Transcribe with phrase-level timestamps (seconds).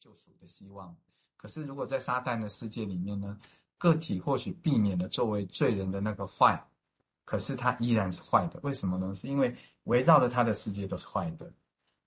[0.00, 0.96] 救赎的希望。
[1.36, 3.38] 可是如果在撒旦的世界里面呢，
[3.78, 6.66] 个体或许避免了作为罪人的那个坏，
[7.24, 8.58] 可是他依然是坏的。
[8.62, 9.14] 为什么呢？
[9.14, 11.52] 是因为围绕着他的世界都是坏的。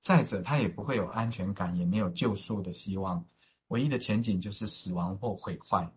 [0.02, 3.24] 再者，他也不会有安全感，也没有救赎的希望。
[3.70, 5.90] 唯一的前景就是死亡或毁坏。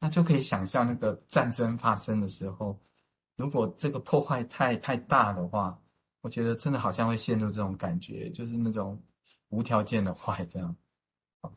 [0.00, 2.80] 那就可以想象那个战争发生的时候，
[3.36, 5.78] 如果这个破坏太太大的话，
[6.22, 9.00] 我觉得真的好像会陷入这种感觉，就是那种
[9.50, 10.74] 无条件的坏这样。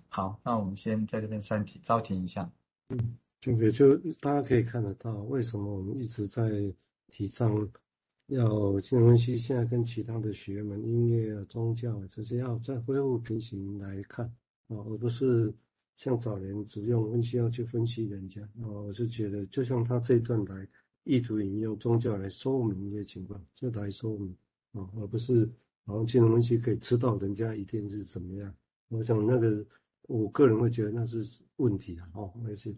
[0.10, 2.50] 好，那我们先在这边暂停，暂停一下。
[2.90, 6.74] 嗯，这个就大家可以看得到，为什么我们一直在
[7.12, 7.68] 提倡
[8.28, 14.26] 要精神分析，现在跟其他的学门、音乐啊、宗教啊，这些要再恢复平行来看
[14.68, 15.54] 啊，而不是
[15.98, 18.66] 像早年只用分析要去分析人家啊。
[18.68, 20.68] 我是觉得，就像他这一段来
[21.04, 24.36] 意图引用宗教来说明一些情况，就来说明
[24.72, 25.52] 啊，而不是
[25.86, 28.56] 好像精神分析可以知道人家一定是怎么样。
[28.90, 29.66] 我想那个，
[30.04, 31.26] 我个人会觉得那是
[31.58, 32.76] 问题啊，哦，没事。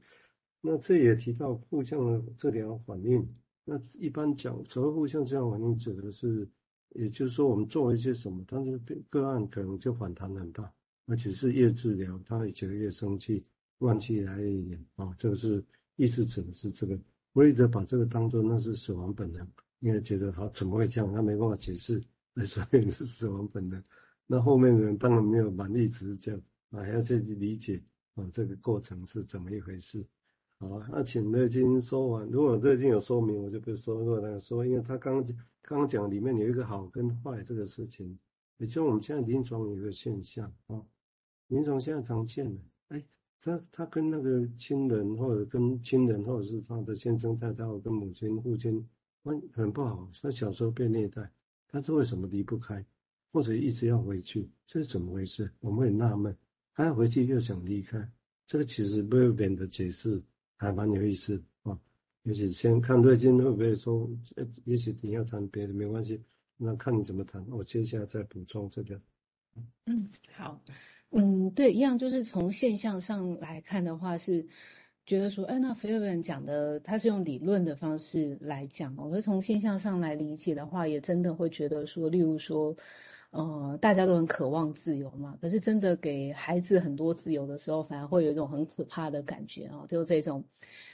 [0.62, 3.28] 那这也提到负向的治疗反应。
[3.64, 6.48] 那一般讲，所谓负向治疗反应指的是，
[6.96, 8.78] 也就是说我们做了一些什么，但是
[9.10, 10.74] 个案可能就反弹很大，
[11.06, 13.44] 而且是越治疗他也觉得越生气，
[13.80, 15.14] 怨气来越严啊。
[15.18, 15.64] 这个是
[15.98, 16.96] 意思指的是这个，
[17.34, 19.46] 弗洛伊德把这个当做那是死亡本能，
[19.80, 22.02] 因为觉得他怎么会这样，他没办法解释，
[22.46, 23.84] 所以是死亡本能。
[24.28, 27.82] 那后面的人当然没有满意，只是这样啊，还要去理解
[28.16, 30.06] 啊，这个过程是怎么一回事。
[30.60, 32.28] 好，那请乐金说完。
[32.30, 34.00] 如果乐金有说明，我就不说。
[34.00, 35.24] 如果他说，因为他刚
[35.62, 38.18] 刚讲里面有一个好跟坏这个事情，
[38.58, 40.84] 也就我们现在临床有一个现象啊，
[41.48, 43.06] 临床现在常见的，哎，
[43.40, 48.86] 他他跟那个亲人或者跟亲人或者是他的先生太太或跟母亲父亲
[49.22, 51.32] 关很不好，他小时候被虐待，
[51.68, 52.84] 他是为什么离不开？
[53.38, 55.48] 或者一直要回去，这是怎么回事？
[55.60, 56.36] 我们很纳闷，
[56.74, 58.10] 他要回去又想离开，
[58.48, 60.20] 这个其实没有别的解释，
[60.56, 61.80] 还蛮有意思啊。
[62.24, 64.10] 也许先看对镜会不会说，
[64.66, 66.20] 也许你要谈别的没关系，
[66.58, 67.46] 那看你怎么谈。
[67.52, 69.00] 我接下来再补充这个。
[69.86, 70.60] 嗯，好，
[71.12, 74.48] 嗯，对，一样就是从现象上来看的话是。
[75.06, 82.76] 觉得说，哎，那菲尔文讲的，他是用理论的方式来讲，我说从现象上来理解的话，也真的会觉得说，例如说，
[83.30, 90.46] 呃，大家都很渴望自由嘛，可是真的给孩子很多自由的时候，反而会有一种很可怕的感觉啊，就这种，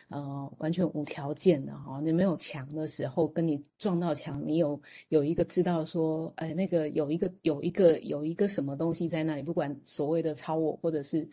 [0.09, 11.29] 呃，完全无条件的哈，你没有墙的时候，跟你撞到墙，你有有一个知道说，哎，那个有一个有一个有一个什么东西在那里，不管所谓的超我或者是。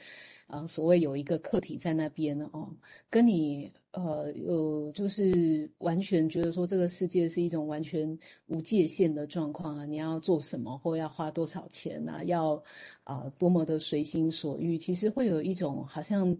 [0.46, 2.74] 啊，所谓有一个客体在那边呢，哦，
[3.08, 12.62] 跟你呃有就是完全觉得说这个世界是一种完全无界限的状况啊，你要做什么或要花多少钱啊，要
[13.02, 16.38] 啊、多么的随心所欲，其实会有一种好像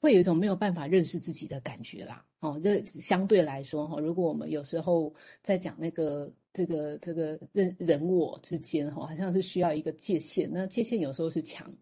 [0.00, 11.74] 会有一种没有办法认识自己的感觉啦，哦，这相对来说哈，如果我们有时候在讲那个这个这个人人我之间哈，好像是需要一个界限，那界限有时候是墙。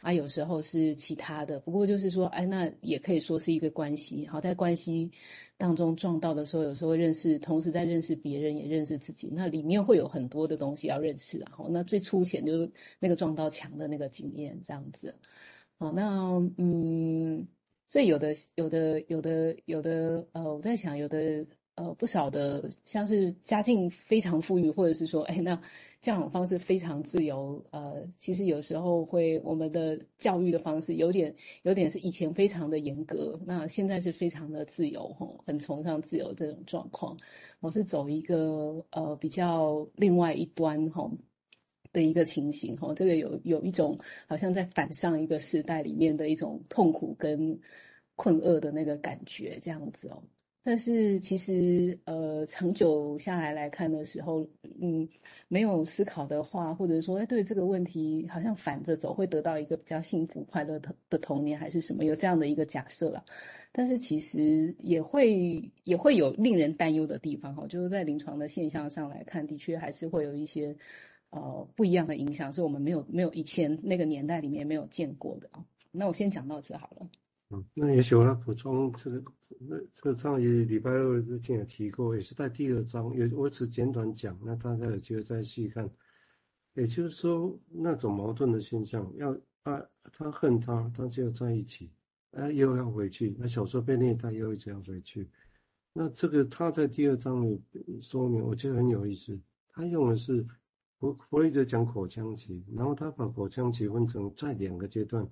[0.00, 4.26] 啊，有时候是其他的，不过就是说，哎，那也可以说是一个关系。
[4.26, 5.12] 好，在关系
[5.58, 9.28] 当中撞到的时候，有时候认识，同时在认识别人，也认识自己。
[9.30, 11.38] 那里面会有很多的东西要认识。
[11.38, 15.16] 然后，那最粗浅就是那个撞到墙的那个经验，这样子。
[15.78, 17.46] 好，那嗯，
[17.88, 21.46] 所以有的，有的，有的，有的，呃，我在想，有的。
[21.76, 25.62] 呃，不少的像是家境非常富裕，或者是说，哎，那
[26.02, 27.64] 教养方式非常自由。
[27.70, 37.16] 呃，其实有时候会我们的教育的方式有点，有点是以前非常的严格，那现在是非常的自由，吼，很崇尚自由这种状况。
[37.60, 41.12] 我是走一个呃比较另外一端吼
[41.92, 47.60] 的一个情形，吼，这个有有一种好像在反上一个时代里面的一种痛苦跟
[48.16, 50.22] 困厄的那个感觉，这样子哦。
[50.62, 54.46] 但是其实，呃，长久下来来看的时候，
[54.80, 55.08] 嗯，
[55.48, 62.04] 没有思考的话，或者说，哎，对这个问题好像反着走，会得到一个比较幸福快乐的的童年，还是什么？
[62.04, 63.24] 有这样的一个假设了。
[63.72, 70.76] 但是其实也会也会有令人担忧的地方哈，就是在临床的现象上来看，的确还是会有一些
[71.30, 75.64] 呃不一样的影响，是我们没有没有以前那个年代里面没有见过的啊。
[75.90, 77.08] 那我先讲到这好了。
[77.74, 85.90] 那也许我来补充这个，那这个章也礼拜二之前有提过，也是在第二章，也我只简短讲，那大家有机会再细看。
[86.74, 89.82] 也就是说，那种矛盾的现象，要啊，
[90.12, 91.90] 他恨他，他就要在一起，
[92.30, 95.28] 啊，又要回去，那小时候被虐待又一直要回去。
[95.92, 97.60] 那这个他在第二章里
[98.00, 99.38] 说明，我觉得很有意思，
[99.70, 100.46] 他用的是
[101.00, 105.28] 弗弗洛伊德讲口腔期，然后他把口腔期分成在两个阶段，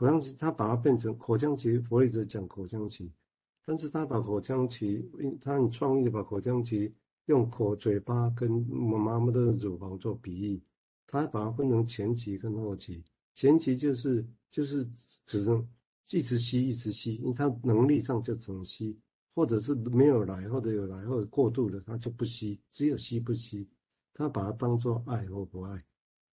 [0.00, 3.12] 口腔期他把它变成口腔期，弗洛伊德讲口腔期，
[3.66, 5.06] 但是他把口腔期，
[5.42, 6.94] 他很创意的把口腔期
[7.26, 10.62] 用口嘴巴跟妈妈的乳房做比喻，
[11.06, 13.04] 他把它分成前期跟后期，
[13.34, 14.88] 前期就是就是
[15.26, 15.68] 只能
[16.12, 18.98] 一直吸一直吸，因为他能力上就只能吸，
[19.34, 23.68] 或者是没有来，或者有来，或者过度的他就不吸，只有吸不吸。
[24.14, 25.84] 他把它当做爱或不爱，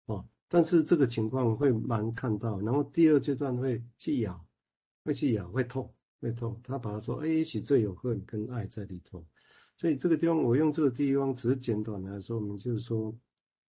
[0.07, 4.45] 哦，但是这个情况会蛮看到，然后第二阶段会去咬，
[5.05, 5.89] 会去咬，会痛，
[6.19, 6.59] 会痛。
[6.61, 9.25] 他把它说，哎，一起最有恨跟爱在里头，
[9.77, 13.17] 所以这个地方我用这个地方只是简短来说明，就是说，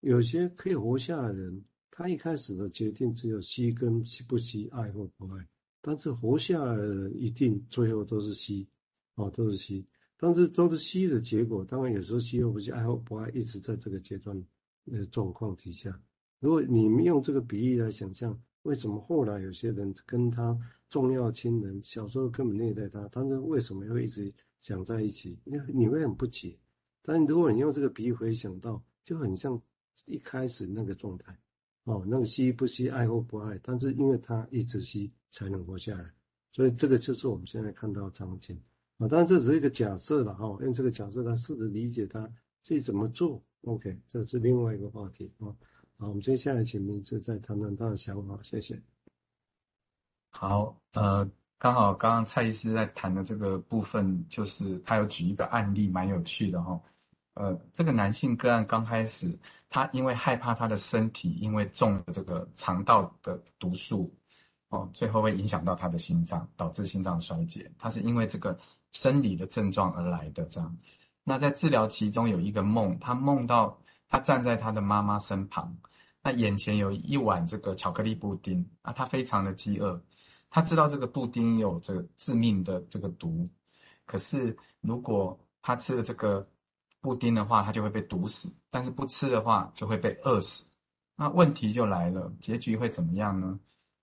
[0.00, 5.46] 有些可以活下来的人，他一开始的决定只有吸跟吸不吸，爱或不爱，
[5.82, 8.66] 但是活下来的人一定最后都是吸，
[9.16, 9.86] 哦，都是吸。
[10.16, 14.42] 但是都是吸的结果，当然有时候吸或不吸，爱或不爱，一直在这个阶段
[14.86, 16.00] 的状况底下。
[16.42, 20.58] 如果你们用这个比喻来想象，为什么后来有些人跟他
[20.88, 25.38] 重要亲人小时候根本虐待他，但是为什么会一直想在一起？
[25.44, 26.58] 因为你会很不解。
[27.00, 29.62] 但如果你用这个比喻回想到，就很像
[30.06, 31.32] 一开始那个状态
[31.84, 36.12] 哦，那个吸不吸，爱或不爱，但是因为他一直吸才能活下来，
[36.50, 38.60] 所以这个就是我们现在看到的场景。
[38.98, 42.28] 啊，当然这只是一个假设了哈，用这个假设来试着理解他
[42.64, 43.40] 自己怎么做。
[43.62, 45.54] OK，这是另外一个话题啊。
[46.02, 48.82] 好，我们接下来请明志再谈谈他的想法，谢谢。
[50.30, 56.80] 好，呃，刚好刚刚蔡医师在谈的这个部分，就是他有举一个案例，蛮有趣的哈。
[57.34, 59.38] 呃，这个男性个案刚开始，
[59.70, 64.12] 他因为害怕他的身体因为中了这个肠道的毒素，
[64.70, 67.70] 哦，最后会影响到他的心脏，导致心脏衰竭。
[67.78, 68.58] 他是因为这个。
[68.92, 70.76] 生理的症状而来的这样，
[71.24, 75.78] 那在治疗其中有一个梦，他梦到他站在他的妈妈身旁，
[76.22, 80.00] 那眼前有一碗这个巧克力布丁啊，他非常的饥饿，
[80.50, 83.48] 他知道这个布丁有这个致命的这个毒，
[84.06, 86.48] 可是如果他吃了这个
[87.00, 90.70] 布丁的话，他就会被毒死，但是不吃的话就会被饿死。
[91.16, 93.58] 那问题就来了，结局会怎么样呢？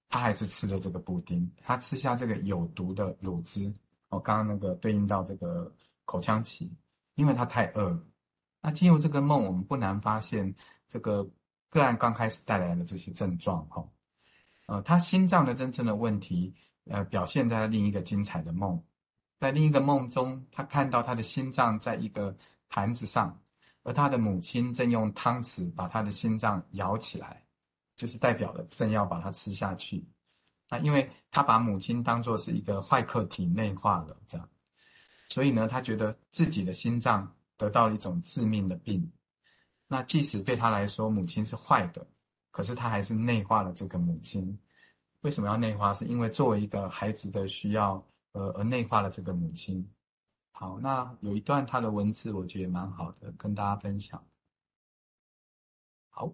[0.09, 3.73] 他还是吃了这个布丁，他吃下这个有毒的乳汁。
[4.09, 5.71] 哦，刚刚那个对应到这个
[6.05, 6.75] 口腔期，
[7.13, 8.03] 因为他太饿了。
[8.59, 10.55] 那进入这个梦，我们不难发现，
[10.87, 11.29] 这个
[11.69, 13.87] 个案刚开始带来的这些症状，哈，
[14.65, 16.55] 呃，他心脏的真正的问题，
[16.85, 18.83] 呃，表现在另一个精彩的梦，
[19.39, 22.35] 在另一个梦中，他看到他的心脏在一个
[22.69, 23.39] 盘子上，
[23.83, 27.43] 而他的母亲正用汤匙把他的心脏舀起来，
[27.95, 30.07] 就是代表了正要把它吃下去。
[30.69, 34.49] 那因为他把母亲当作是一个坏客体内化了，这样，
[35.27, 39.11] 所以呢，他觉得自己的心脏得到了一种致命的病。
[39.91, 42.07] 那即使对他来说母亲是坏的，
[42.51, 44.59] 可是他还是内化了这个母亲。
[45.21, 45.93] 为什么要内化？
[45.93, 49.91] 是因为作为一个孩子的需要，呃，而内化了这个母亲。
[50.51, 54.23] 好，那有一段他的文字，我觉得蛮好的，跟大家分享。
[56.09, 56.31] 好。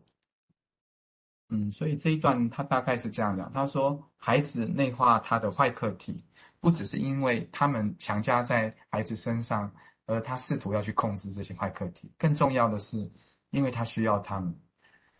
[1.47, 6.17] 嗯，所以这一段他大概是这样讲，他说孩子内化他的坏客体，
[6.59, 9.71] 不只是因为他们强加在孩子身上，
[10.07, 13.11] 而他试图要去控制这些坏客体，更重要的是，
[13.55, 14.59] 因为他需要他们。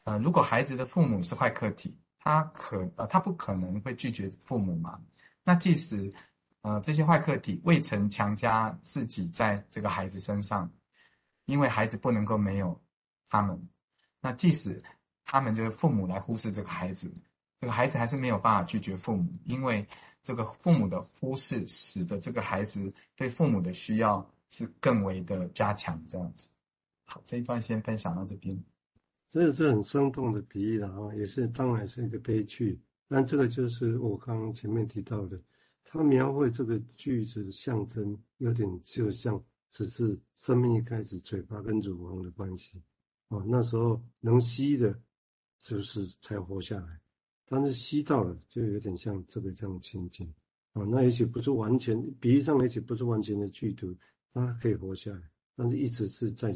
[0.04, 5.02] 呃，如果孩子的父母是坏客体，他可呃他不可能会拒绝父母嘛？
[5.44, 6.12] 那即使
[6.62, 10.70] 呃这些坏客体未曾强加自己在这个孩子身上，
[11.46, 12.82] 因为孩子不能够没有
[13.30, 13.70] 他们，
[14.22, 14.82] 那即使。
[15.28, 17.12] 他们就是父母来忽视这个孩子，
[17.60, 19.88] 这个孩子还是没有办法拒绝父母，因为
[20.22, 26.00] 这个父母的忽视，使得这个孩子对父母的需要是更为的加强。
[26.08, 26.48] 这样子，
[27.06, 28.64] 好，这一段先分享到这边。
[29.30, 35.42] 这个是很生动的比喻了啊，也是当然是一个悲剧，但这个就是我刚刚前面提到的，
[35.84, 42.82] 他描绘这个句子的象征，有点就像只是生命一开始嘴巴跟乳房的关系
[43.30, 45.00] 哦，那时候能吸的。
[45.58, 47.00] 就是才活下来，
[47.48, 50.32] 但是吸到了就有点像这个这样情景
[50.74, 50.84] 啊。
[50.84, 53.96] 那也许不是完全，比喻上也许不是完全的剧毒，
[54.32, 55.22] 它可以活下来，
[55.56, 56.54] 但是一直是在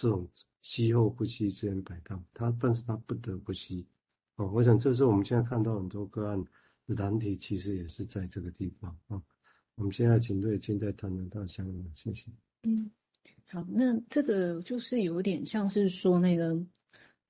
[0.00, 0.26] 这种
[0.62, 2.24] 吸或不吸之间摆荡。
[2.32, 3.86] 他，但是他不得不吸
[4.36, 4.46] 啊。
[4.46, 6.42] 我想这是我们现在看到很多个案
[6.86, 9.20] 的难题，其实也是在这个地方啊。
[9.74, 12.30] 我们现在请对现在谈谈他想法，谢谢。
[12.62, 12.90] 嗯，
[13.46, 16.58] 好，那这个就是有点像是说那个。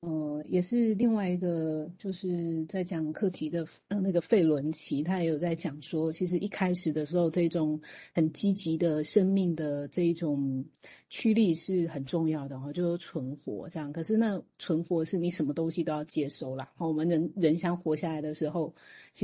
[0.00, 7.78] 呃，也是另外一个，就是在讲课题的呃那个费伦奇，他也有在讲说，其实一开始的时候，这种
[8.14, 10.64] 很积极的生命的这一种
[11.11, 13.92] 驱力是很重要的哈，就是存活这样。
[13.92, 16.73] 可是那存活是你什么东西都要接收啦。
[16.78, 18.75] 我们人人想活下来的时候，
[19.12, 19.19] 其